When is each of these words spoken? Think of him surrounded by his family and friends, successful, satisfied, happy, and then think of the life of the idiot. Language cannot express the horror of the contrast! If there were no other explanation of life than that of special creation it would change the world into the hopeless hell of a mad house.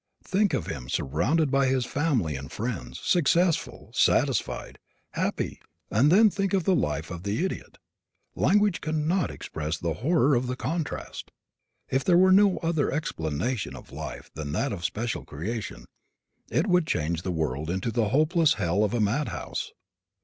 Think 0.23 0.55
of 0.55 0.65
him 0.65 0.89
surrounded 0.89 1.51
by 1.51 1.67
his 1.67 1.85
family 1.85 2.35
and 2.35 2.51
friends, 2.51 2.99
successful, 3.03 3.91
satisfied, 3.93 4.79
happy, 5.11 5.59
and 5.91 6.11
then 6.11 6.31
think 6.31 6.53
of 6.55 6.63
the 6.63 6.73
life 6.75 7.11
of 7.11 7.21
the 7.21 7.45
idiot. 7.45 7.77
Language 8.33 8.81
cannot 8.81 9.29
express 9.29 9.77
the 9.77 9.93
horror 10.01 10.33
of 10.33 10.47
the 10.47 10.55
contrast! 10.55 11.29
If 11.87 12.03
there 12.03 12.17
were 12.17 12.31
no 12.31 12.57
other 12.63 12.91
explanation 12.91 13.75
of 13.75 13.91
life 13.91 14.31
than 14.33 14.53
that 14.53 14.73
of 14.73 14.83
special 14.83 15.23
creation 15.23 15.85
it 16.49 16.65
would 16.65 16.87
change 16.87 17.21
the 17.21 17.29
world 17.31 17.69
into 17.69 17.91
the 17.91 18.09
hopeless 18.09 18.55
hell 18.55 18.83
of 18.83 18.95
a 18.95 18.99
mad 18.99 19.27
house. 19.27 19.71